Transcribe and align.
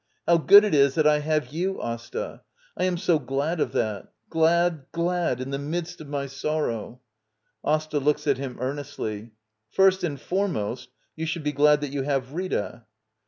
]How 0.27 0.37
good 0.37 0.63
it 0.63 0.73
is 0.73 0.95
that 0.95 1.05
I 1.05 1.19
have 1.19 1.53
you, 1.53 1.79
Asta. 1.79 2.41
I 2.75 2.85
am 2.85 2.97
so 2.97 3.19
glad 3.19 3.59
of 3.59 3.71
that. 3.73 4.11
Glad, 4.31 4.87
glad— 4.91 5.39
in 5.39 5.51
the 5.51 5.59
midst 5.59 6.01
of 6.01 6.07
my 6.09 6.25
sorrow. 6.25 7.01
Asta. 7.63 7.99
[Looks 7.99 8.25
at 8.25 8.39
him 8.39 8.57
earnestly.] 8.59 9.33
First 9.69 10.03
and 10.03 10.19
foremost, 10.19 10.89
you 11.15 11.27
should 11.27 11.43
be 11.43 11.51
glad 11.51 11.81
that 11.81 11.93
you 11.93 12.01
have 12.01 12.33
Rita. 12.33 12.85